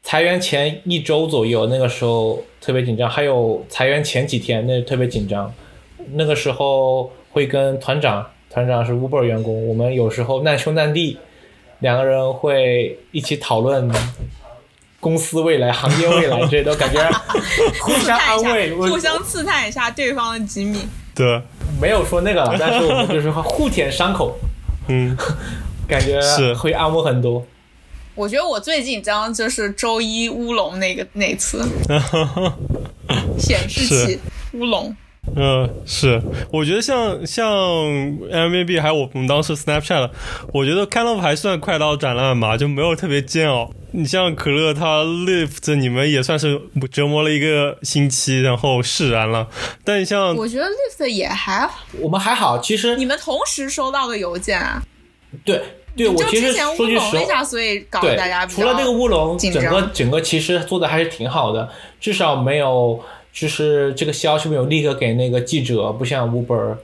[0.02, 5.54] 裁员前一周左右，那个时候特别紧张，还有裁员前几天那特别紧张。
[6.16, 11.18] 那个时候会跟团长，团长是 Uber 员工，我们有时候难兄难弟，
[11.80, 13.92] 两个人会一起讨论
[15.00, 17.04] 公司未来、行业未来这些都感觉
[17.82, 20.80] 互相安慰，我互相刺探一下对方的机密。
[21.16, 21.42] 对，
[21.82, 24.38] 没有说那个了，但是我们就是会互舔伤口。
[24.88, 25.18] 嗯，
[25.88, 27.46] 感觉是会安慰很多。
[28.16, 31.68] 我觉得我最紧张就是周一乌龙那个那次
[33.40, 34.20] 显示器
[34.54, 34.96] 乌龙。
[35.36, 40.10] 嗯，是，我觉得像像 Airbnb 还有我们当时 Snapchat，
[40.52, 43.72] 我觉得 kind of 还算快刀斩乱麻，就没有特别煎熬。
[43.92, 49.48] 你像可乐，他 Lift 你们也算是折磨了一个星期，然后释然了。
[49.84, 54.84] 但你像我觉得 Lift 也还好，我们还好，其实你们同时收到的邮件啊，
[55.46, 55.62] 对
[55.96, 63.00] 对，我就其实说句实话，龙，所以搞得对大家，除了这个乌龙，整个整个其实做的还是挺好的，至少没有
[63.34, 66.76] 就是这个消息没有立刻给那个记者，不像 Uber。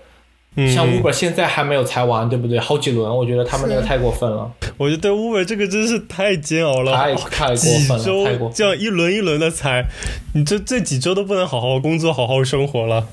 [0.56, 2.60] 嗯像 Uber 现在还没有裁完，对不对？
[2.60, 9.86] 好几轮，我觉得他们那个太过分了，我觉得 Uber 这个真是太煎熬了，太太过几分了，太周过分这样一轮一轮的裁，
[10.34, 13.08] 你这这几周都不能好好工作、好好生活了。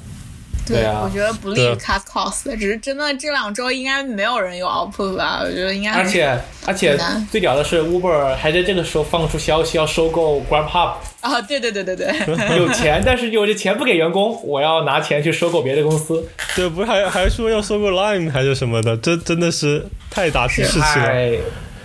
[0.67, 5.41] 对啊我觉得不利 cut cost，只是真的这两周应该没有人有 output 吧？
[5.45, 6.99] 我觉得应该而且而且
[7.31, 12.09] 最屌的是，Uber 还在这个时候放出消息要收购 GrabHub 啊，对对对对对，
[12.59, 21.13] 有钱，但是有这钱不给员工，我要拿钱去收购别的公司，对，不是还还说要收购 Line 还是什么的，这真的是太打提士气了。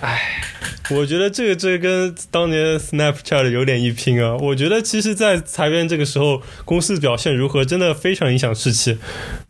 [0.01, 0.41] 唉，
[0.89, 4.35] 我觉得这个这个跟当年 Snapchat 有点一拼啊。
[4.35, 8.97] 我觉得其实，在裁员这个时候，公司表现如何，真的非常影响士气。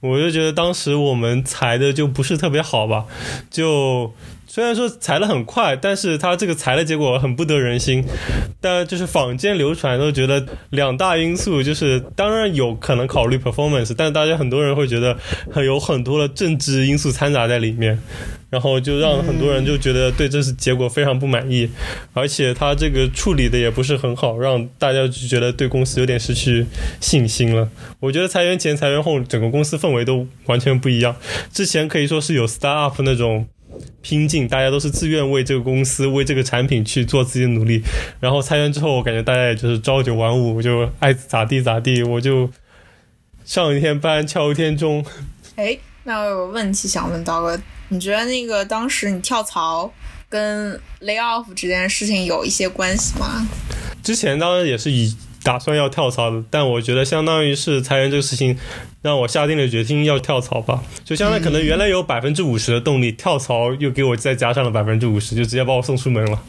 [0.02, 3.06] 我就觉得当时我们裁的就不是特别好吧，
[3.50, 4.14] 就。
[4.54, 8.04] 虽然说裁的很快，但是他这个裁的结果很不得人心。
[8.60, 15.18] 但就是坊间流传都觉得两大因素，就是当然有可能考虑 performance，但是大家很多人会觉得
[15.50, 17.98] 很有很多的政治因素掺杂在里面。
[18.50, 21.70] 然后就让很多人就觉得对这次结果非常不满意，
[22.12, 26.66] 而且他这个处理的也不是很好，让大家就觉得对公司有点失去
[27.00, 27.70] 信心了。
[28.02, 31.16] 我觉得裁员前、裁员后，整个公司氛围都完全不一样。
[31.54, 33.48] 之前可以说是有 start up 那种
[34.02, 37.82] 拼劲，大家都是自愿为这个公司、为这个产品去做自己的努力。
[38.20, 42.50] 然后裁员之后，我感觉大家也就是朝九晚五，就爱咋地咋地，我就
[43.46, 45.06] 上一天班，敲一天钟。
[45.56, 49.92] 哎，那我有个问题想问刀哥，你觉得那个当时你跳槽
[50.30, 53.48] 跟 lay off 这件事情有一些关系吗？
[54.02, 58.58] 之前当然也是以打算要跳槽的，但我觉得相当于是裁员这个事情，
[59.02, 60.84] 让我下定了决心要跳槽吧。
[61.04, 66.40] 就相当于可能原来有百分之五十的动力，跳槽又给我再加上了百分之五十，就直接把我送出门了。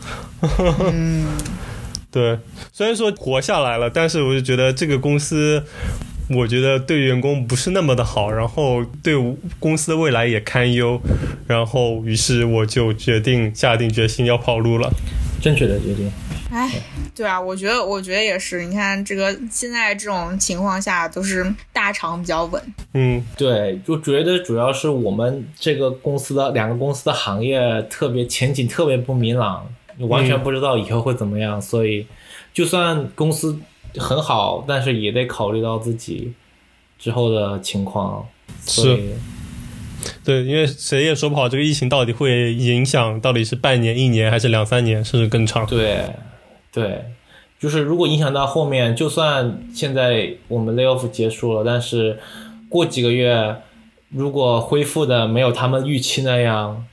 [0.93, 1.27] 嗯，
[2.11, 2.39] 对，
[2.73, 5.65] 虽然说活下来了，但是我就觉得这个公司。
[6.31, 9.15] 我觉得对员工不是那么的好，然后对
[9.59, 10.99] 公司的未来也堪忧，
[11.47, 14.91] 然后于是我就决定下定决心要跑路了。
[15.43, 16.11] 正确的决定。
[16.51, 16.71] 哎，
[17.15, 18.65] 对啊，我觉得我觉得也是。
[18.65, 22.63] 你看这个现在这种情况下，都是大厂比较稳。
[22.95, 32.07] 嗯，对，就觉得主要是我们这个公司的两个公司的行业特别前景特别不明朗，你完全不知道以后会怎么样，所以
[32.55, 33.59] 就算公司
[33.97, 36.33] 很好，但是也得考虑到自己
[36.99, 38.27] 之后的情况。
[38.61, 39.11] 所以
[40.25, 45.67] 对，因为谁也说不好这个疫情到底会影响到底是半年、一年还是两三年，甚至更长。
[45.67, 46.05] 对
[46.73, 47.05] 对，
[47.59, 52.19] 就是如果影响到后面，就算现在我们 lay off 结束了，但是
[52.69, 53.57] 过几个月，
[54.09, 56.85] 如果恢复的没有他们预期那样，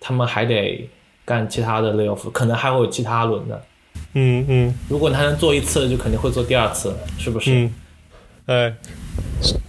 [0.00, 0.88] 他们还得
[1.24, 3.62] 干其他的 lay off，可能还会有其他轮的。
[4.14, 7.52] 嗯嗯如果他能做一次，就肯定会做第二次，是不是？
[7.54, 7.74] 嗯，
[8.48, 8.74] 哎，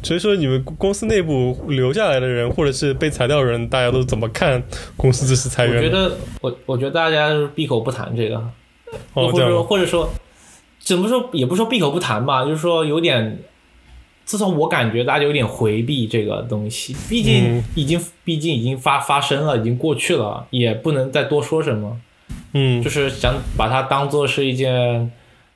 [0.01, 4.63] 所以说你们公司内部留下来的人，或者是被裁掉的人，大家都怎么看
[4.95, 5.75] 公司这次裁员？
[5.75, 8.37] 我觉得，我我觉得大家是闭口不谈这个，
[9.13, 10.09] 哦，或者说或者说
[10.79, 13.39] 怎么说，也不说闭口不谈吧，就是说有点，
[14.23, 21.99] 自从我感觉大家有点回避这个东西，毕竟嗯已经、毕竟已经发发生了，已经过去了，也不能再多说什么，
[22.53, 25.11] 嗯就是想把它当做是一件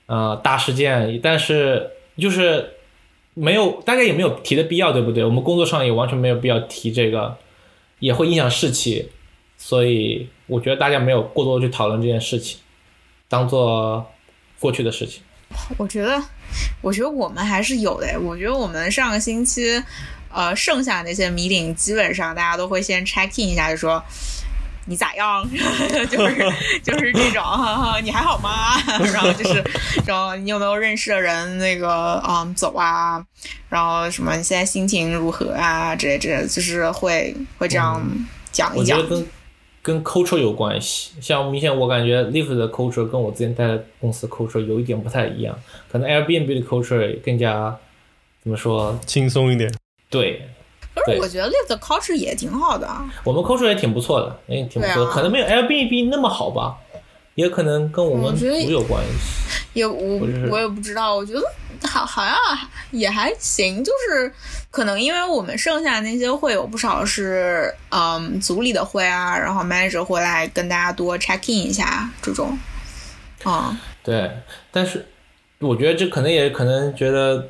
[0.08, 2.70] 呃大事件，但是就是
[3.34, 5.24] 没有大家也没有提的必要，对不对？
[5.24, 7.38] 我们工作上也完全没有必要提这个，
[8.00, 9.10] 也会影响士气，
[9.58, 12.60] 所以我觉得大家没有过多去讨论这件事情，
[13.28, 14.06] 当做
[14.60, 15.22] 过去的事情。
[15.78, 16.22] 我觉得，
[16.82, 18.20] 我觉得我们还是有的。
[18.20, 19.82] 我觉得我们上个星期，
[20.32, 24.04] 呃，剩下那些 meeting 基本上大家都会先 check in 一下，就说
[24.86, 25.44] 你咋样，
[26.10, 26.36] 就是
[26.84, 28.76] 就是这种，哈哈，你还好吗？
[29.14, 29.64] 然后就是，
[30.06, 33.24] 然后你有没有认识的人那个嗯走啊？
[33.70, 35.96] 然后什么你现在心情如何啊？
[35.96, 38.02] 之类之类的，就是会会这样
[38.52, 39.16] 讲一讲我觉得。
[39.18, 39.28] 跟
[39.84, 45.54] 跟 culture 有关系，像明显我感觉 Live 的 culture 跟我之前待的公司 culture 有一点不太一样，
[45.92, 47.78] 可能 Airbnb 的 culture 更加
[48.42, 48.98] 怎么说？
[49.06, 49.70] 轻松一点。
[50.10, 50.48] 对
[50.96, 53.06] 可是我觉得 live 的 culture 也挺好的啊。
[53.24, 56.76] 我们 culture 也挺不错的，也挺不错的，啊可能没有 Airbnb 那么好吧，
[57.36, 59.44] 也可能跟我们组有关系。
[59.74, 60.20] 也我
[60.52, 61.42] 我也不知道，我觉得
[61.88, 62.36] 好好像
[62.92, 64.32] 也还行，就是
[64.70, 72.56] 可能因为我们剩下那些会有不少是嗯组里的会啊，然后 manager 会来跟大家多 check in 一下这种，
[73.46, 74.30] 嗯，对，
[74.72, 75.04] 但是
[75.58, 77.48] 我觉得这可能也可能觉得，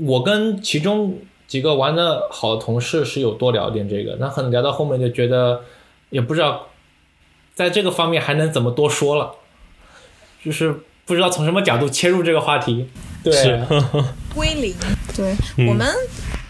[0.00, 5.62] 我跟其中几个玩的好的同事是有多聊点这个，那可能聊到后面就觉得
[6.10, 6.68] 也不知道
[7.54, 9.32] 在这个方面还能怎么多说了，
[10.44, 12.88] 就是不知道从什么角度切入这个话题。
[13.24, 13.32] 对，
[14.34, 14.74] 归零。
[15.16, 15.86] 对、嗯我们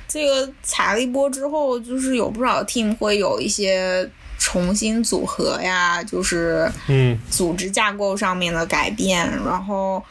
[0.09, 10.03] 这个踩了一波之后，就是有不少 team 会有一些重新组合呀，就是嗯组织架构上面的改变，然后。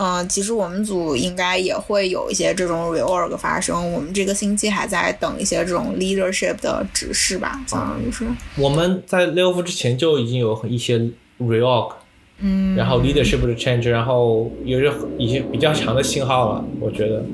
[0.00, 3.92] 嗯、其实我们组应该也会有一些这种 reorg 发生。
[3.92, 8.24] 我们这个星期还在等一些这种 leadership 的指示吧，相当于是。
[8.56, 10.98] 我们在 layoff 之前就已经有一些
[11.40, 11.94] reorg，
[12.38, 17.24] 嗯，然后 leadership 的 change，然后有着一些比较强的信号了，我觉得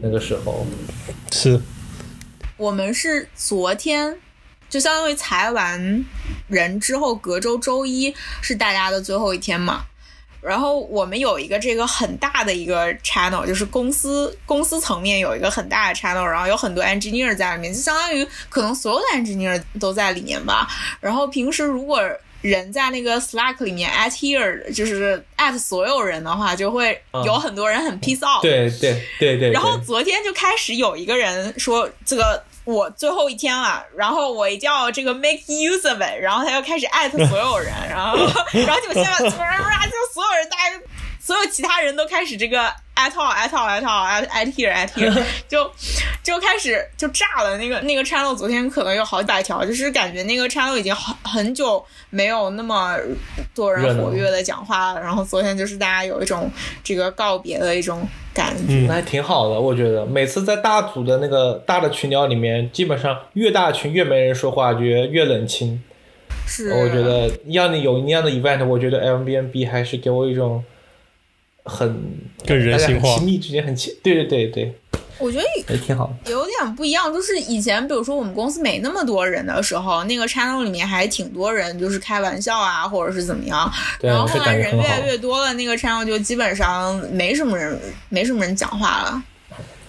[0.00, 0.66] 那个时候。
[1.30, 1.60] 是，
[2.56, 4.16] 我们是昨天，
[4.70, 6.02] 就相当于裁完
[6.48, 9.84] 人之后，隔周周一是大家的最后一天嘛。
[10.44, 20.68] 然后我们有一个这个很大的一个 channel，就是公司公司层面有一个很大的 channel，然后有很多 engineer 在里面，就相当于可能所有的 engineer 都在里面吧。
[21.00, 22.00] 然后平时如果
[22.42, 28.42] 人在那个 Slack 里面 at here，就是 at 所有人的话，就会有很多人很 peace out。
[28.42, 29.50] 对对对对。
[29.50, 38.16] 然后昨天就开始有一个人说这个我最后一天了，然后我一定要这个 make use of it，然后他就开始艾特所有人，然后
[38.52, 40.80] 然后就现在就所有人大家
[41.20, 42.58] 所有其他人都开始这个
[42.96, 45.70] at all at all at all at at here at here，就
[46.24, 47.56] 就开始就炸了。
[47.58, 52.96] 那个那个 channel 昨天可能有好几百条，就是感觉那个 channel 已经很很久没有那么
[53.54, 55.00] 多人活跃的讲话了。
[55.00, 56.50] 然后昨天就是大家有一种
[56.82, 58.62] 这个告别的一种感觉。
[58.68, 65.82] 嗯那还挺好的，我觉得每次在大组的那个大的群聊里面，基本上越大群越没人说话，觉得越冷清。
[66.46, 70.62] 是，我觉得要你有那样的 event，我觉得 Airbnb 还是给我一种
[71.64, 72.02] 很
[72.46, 74.74] 更人性化亲密之间很亲，对对对对，
[75.18, 76.30] 我觉得也挺好的。
[76.30, 83.70] 有点不一样，就是以前比如说我们公司没那么多人的时候，那个 channel 里面还挺多人，就是开玩笑啊，或者是怎么样。
[84.00, 87.78] 对然后后来人越来越多了，那个 channel 就基本上没什么人，
[88.08, 89.22] 没什么人讲话了。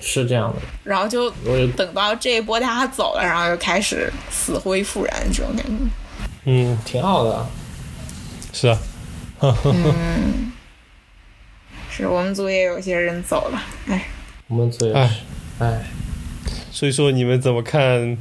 [0.01, 5.71] 是这样的，然后就我就等到这一波大家走了，然后就开始死灰复燃这种感觉。
[6.43, 7.45] 嗯，挺好的。
[8.53, 8.77] 是啊，
[9.63, 10.51] 嗯，
[11.89, 14.05] 是我们组也有些人走了，哎，
[14.55, 15.15] 我们组也哎是，
[15.59, 15.81] 哎，
[16.71, 18.17] 所以说你们怎么看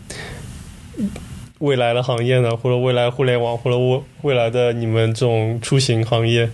[1.61, 2.57] 未来的行业呢？
[2.57, 6.51] 或者未来互联网，或者未未来的你们这种出行行业？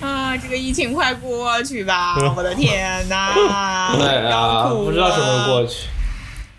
[0.00, 2.16] 啊，这个疫情快过去吧！
[2.20, 3.32] 嗯我的天哪，
[3.98, 5.88] 哎呀，要哭不知道什么过去。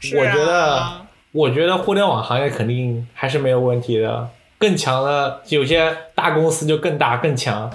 [0.01, 0.91] 是啊我觉得
[1.31, 7.71] 我觉得互联网行业肯定还是没有问题的，更强的有些大公司就更大更强，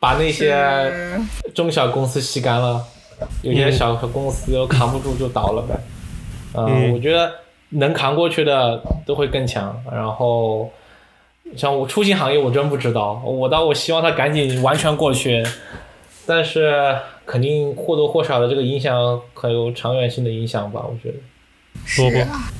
[0.00, 0.92] 把那些
[1.54, 2.84] 中小公司吸干了，
[3.42, 5.74] 有些小公司又扛不住就倒了呗。
[6.54, 7.32] 嗯，嗯我觉得
[7.70, 9.82] 能扛过去的都会更强。
[9.92, 10.70] 然后
[11.56, 15.44] 像我出行行业，我真不知道，我倒我希望它赶紧完全过去，
[16.26, 21.18] 但是肯定或多或少的这个影响很有长远性的影响吧，我觉得。
[21.98, 22.50] 萝卜是啊，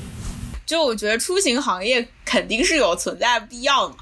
[0.66, 3.94] 就我觉得出行行业肯定是有存在必要的，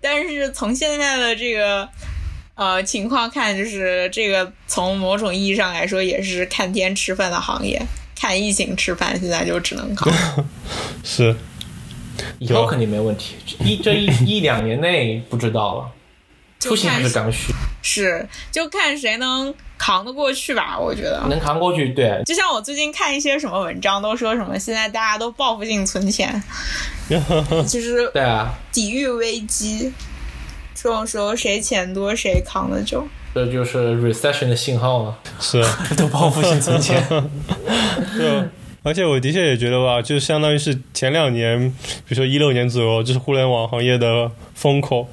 [0.00, 1.88] 但是从现在的这个
[2.54, 7.80] 呃情况看，就是这个从某种意义上来说，也是看天吃饭的行业。
[8.14, 10.08] 看疫情吃饭，现在就只能靠。
[11.02, 11.34] 是
[12.38, 15.90] 以后肯定没问题，一这一一两年内不知道了，
[16.60, 20.78] 出行还是刚需，是，就看谁能扛得过去吧。
[20.78, 26.40] 我觉得，能扛过去，对，就像我最近看一些什么文章，都说什么现在大家都报复性存钱，
[27.66, 29.92] 其实对啊，抵御危机。
[30.82, 33.06] 这种时候谁钱多谁扛得住。
[33.32, 35.62] 这就是 recession 的信号了，是，
[35.96, 37.00] 都报复性存钱。
[38.18, 38.42] 对
[38.82, 41.70] 而且我的确也觉得吧，就相当于是前两年，
[42.06, 45.06] 比如说一六年左右，就是互联网行业的风口，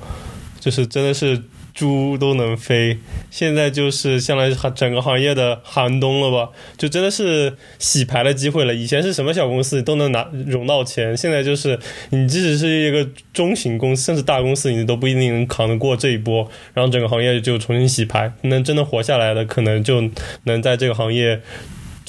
[0.59, 1.39] 就是真的是
[1.79, 2.97] 猪都能飞。
[3.31, 8.75] 现在就是相当于是整个行业的寒冬了吧，就真的是洗牌的机会了。
[8.75, 16.45] 以前是什么小公司都能拿融到钱，现在就是你即使是一个中型公司，甚至大公司，你都不一定能扛得过这一波。
[16.73, 20.03] 然后整个行业就重新洗牌，能真的活下来的，可能就
[20.43, 21.41] 能在这个行业。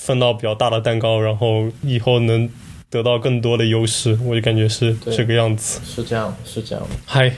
[0.03, 2.49] 分到比较大的蛋糕，然后以后能
[2.89, 5.79] 得到更多的优势，我就感觉是这个样子。
[5.85, 6.85] 是这样，是这样。
[7.05, 7.31] 嗨，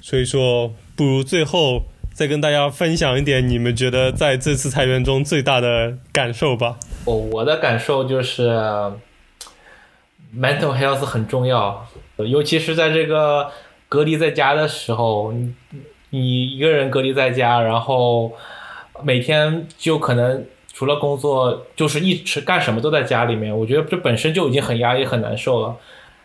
[0.00, 6.78] 所以说不如最后再跟大家分享一点你们觉得在这次裁员中最大的感受吧。
[7.04, 8.50] 我我的感受就是
[10.36, 11.86] ，mental health 很重要，
[12.16, 13.50] 尤其是在这个
[13.88, 15.54] 隔离在家的时候，你
[16.10, 18.32] 你一个人隔离在家，然后
[19.02, 23.56] 每天就可能除了工作，就是一直干什么都在家里面。
[23.56, 25.76] 我觉得这本身就已经很压抑、很难受了。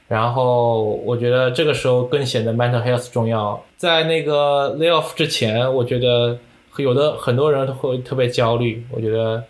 [0.09, 3.63] 然后我觉得这个时候更显得 mental health 重要。
[3.77, 6.37] 在那个 layoff 之前，我觉得
[6.77, 8.85] 有的很多人会特别焦虑。
[8.91, 9.41] 我觉得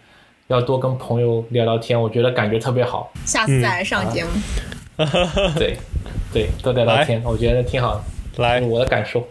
[0.47, 3.11] 要多跟朋友聊聊天，我觉得感觉特别好。
[3.25, 4.29] 下次再来上节目。
[5.57, 5.77] 对，
[6.33, 8.03] 对，多聊聊天，我觉得挺好的。
[8.43, 9.25] 来，我的感受。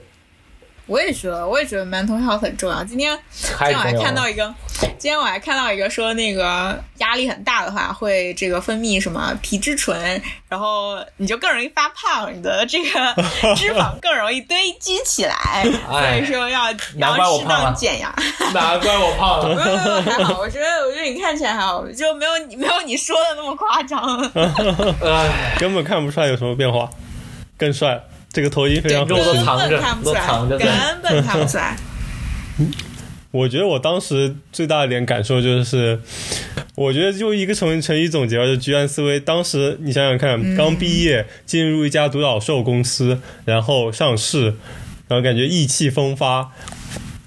[0.87, 2.83] 我也觉得，我也觉得 mental health 很重要。
[2.83, 3.91] 今天，今太重要了。
[3.91, 13.15] 天我还看到一个，今天我还看到一个说，那个压力很大的话，会这个分泌什么皮质醇，然后你就更容易发胖，你的这个
[13.55, 15.65] 脂肪更容易堆积起来。
[15.89, 18.15] 所以说要要适当减压。
[18.53, 19.55] 难怪我胖了。
[19.55, 24.01] 没有没有还好，我觉得我觉得你看起来还好，就没有你没有你说的那么夸张。
[24.35, 26.89] 唉，根本看不出来有什么变化，
[27.57, 28.01] 更帅。
[28.31, 29.45] 这个头衣非常合肉都。
[29.45, 30.69] 藏着根本看不出来，都藏着根
[31.03, 31.77] 本看不出来。
[33.31, 36.01] 我觉得我当时最大的一点感受就是，
[36.75, 39.21] 我觉得就一个成成语总结吧，就居安思危。
[39.21, 44.55] 当时你想想看，刚毕业进入一家独角兽公司，然后上市，
[45.09, 46.53] 然后感觉意气风发。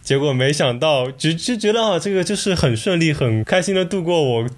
[0.01, 4.49] 结果没想到，就就觉得啊，这个就是很顺利、很开心的度过我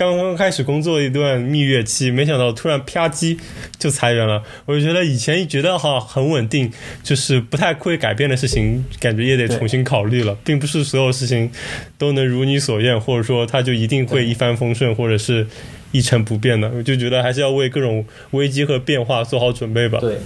[0.00, 2.10] 刚刚开始工作一段蜜月期。
[2.10, 3.38] 没想到突然啪叽
[3.78, 6.72] 就裁员了，我就觉得以前觉得哈很稳定，
[7.02, 11.50] 就是不太会改变的事情，感觉也得重新考虑了，并不是所有事情
[11.98, 15.46] 都能如你所愿，或者说它就一定会一帆风顺，或者是
[15.92, 16.70] 一成不变的。
[16.70, 19.98] 我就觉得还是要为各种危机和变化做好准备吧。
[20.00, 20.16] 对，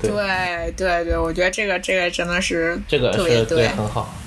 [0.00, 4.18] 对对对对，我觉得这个这个真的是这个特别是对，很好，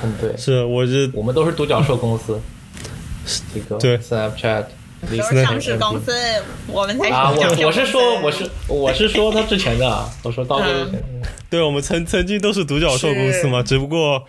[0.00, 0.34] 很对。
[0.38, 2.40] 是，我是我们都是独角兽公司，
[3.54, 3.98] 这个对。
[3.98, 4.66] Snapchat。
[5.08, 6.10] 都是上市公司，
[6.66, 11.02] 我们才是啊，我我是说我是我是说他之前的啊，我说到这之前，
[11.50, 14.26] 对我们曾曾经都是独角兽公司嘛，只不过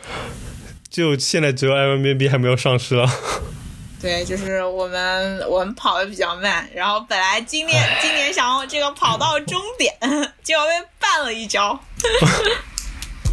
[0.90, 3.10] 就现在只有 Airbnb 还没有上市了。
[4.00, 9.96] 对，就是我们我们跑的比较慢，然后本来今年今年想要这个跑到终点，
[10.44, 11.80] 结果被绊了一跤，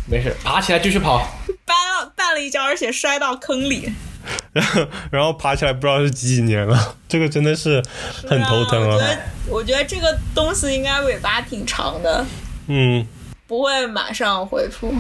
[0.09, 1.19] 没事，爬起来继续跑。
[1.67, 3.93] 绊了绊了一跤，而且摔到坑里，
[4.53, 7.83] 然后然后爬起来不知道是几几年了， 这个真的是
[8.27, 8.97] 很头疼啊。
[8.97, 9.18] 我觉得
[9.49, 12.25] 我觉得这个东西应该尾巴挺长的，
[12.68, 13.07] 嗯，
[13.47, 14.93] 不会马上恢复。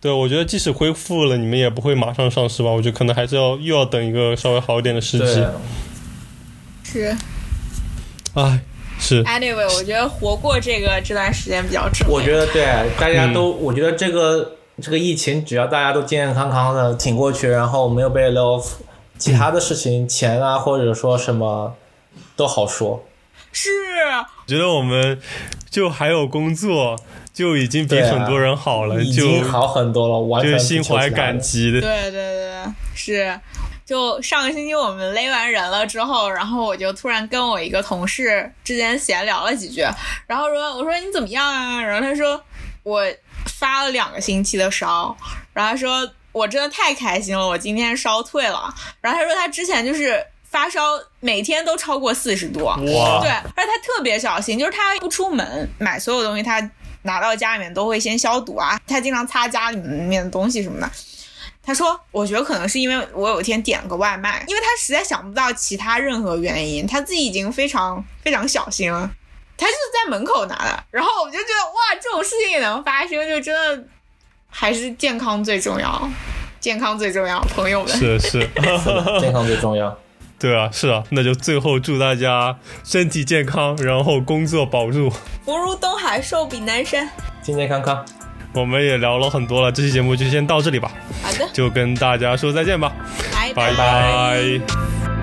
[0.00, 2.70] 对，我觉得即使恢复了，你们也不会马上上市吧？
[2.70, 5.44] 我觉得可能还是要又要等一个稍微好一点的时机。，
[6.84, 7.16] 是
[8.34, 8.60] 唉，
[8.98, 12.14] 是，，anyway，我觉得活过这个这段时间比较重要。
[12.14, 12.64] 我觉得对，
[12.98, 18.72] 大家都，我觉得这个这个疫情，只要大家都健健康康的挺过去，然后没有被 lay off，
[19.18, 21.74] 其他的事情，钱啊或者说什么
[22.36, 23.04] 都好说。
[23.52, 23.68] 是，
[24.46, 25.20] 觉得我们
[25.68, 26.96] 就还有工作，
[27.32, 31.10] 就已经比很多人好了，已就经好很多了，完全就心怀。
[31.10, 31.80] 感激的。
[31.80, 32.64] 对对对，
[32.94, 33.40] 是。
[33.84, 39.84] 就上个星期我们勒完人了之后，然后我就突然跟我一个同事之间闲聊了几句，
[40.28, 41.82] 然后说我说你怎么样啊？
[41.82, 42.40] 然后他说
[42.84, 43.04] 我
[43.46, 45.16] 发了两个星期的烧，
[45.52, 48.74] 然后他说我真的太开心了，我今天烧退了。
[49.00, 50.82] 然后他说他之前就是发烧，
[51.20, 56.70] 每天都超过四十度，哇对，而且他特别小心，就是他不出门买所有东西，他
[57.02, 60.90] 拿到家里面都会先消毒啊，他经常擦家里面的东西什么的。
[61.62, 69.08] 他说：“我觉得可能是因为我有一天点了个外卖，因为他实在想不到其他任何原因，他自己已经非常非常小心了。
[69.60, 73.84] 他就是在门口拿的，然后我就觉得哇，这种事情也能发生，就真的
[74.48, 76.10] 还是健康最重要，
[76.58, 77.94] 健康最重要，朋友们。
[77.94, 78.48] 是是，
[79.20, 79.94] 健康最重要。
[80.40, 85.10] 对啊，是啊，那就最后祝大家身体健康，然后工作保住。
[85.44, 87.06] 福如东海，寿比南山。
[87.42, 88.02] 健健康康，
[88.54, 90.90] 我们也聊了很多了，这期节目就先到这里吧，
[91.22, 92.90] 好的，就跟大家说再见吧，
[93.30, 95.19] 拜拜拜